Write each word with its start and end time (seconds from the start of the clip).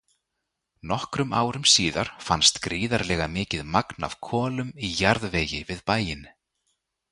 Nokkrum 0.91 1.33
árum 1.41 1.67
síðar 1.73 2.09
fannst 2.29 2.57
gríðarlega 2.65 3.29
mikið 3.35 3.63
magn 3.75 4.09
af 4.09 4.17
kolum 4.31 4.75
í 4.87 4.93
jarðvegi 5.03 5.63
við 5.71 5.87
bæinn. 5.93 6.29